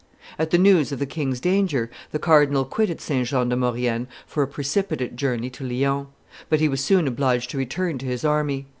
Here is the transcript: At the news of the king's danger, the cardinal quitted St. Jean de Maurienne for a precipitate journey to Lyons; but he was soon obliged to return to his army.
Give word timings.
At 0.39 0.49
the 0.49 0.57
news 0.57 0.91
of 0.91 0.97
the 0.97 1.05
king's 1.05 1.39
danger, 1.39 1.91
the 2.09 2.17
cardinal 2.17 2.65
quitted 2.65 2.99
St. 2.99 3.27
Jean 3.27 3.49
de 3.49 3.55
Maurienne 3.55 4.07
for 4.25 4.41
a 4.41 4.47
precipitate 4.47 5.15
journey 5.15 5.51
to 5.51 5.63
Lyons; 5.63 6.07
but 6.49 6.59
he 6.59 6.67
was 6.67 6.83
soon 6.83 7.07
obliged 7.07 7.51
to 7.51 7.59
return 7.59 7.99
to 7.99 8.07
his 8.07 8.25
army. 8.25 8.65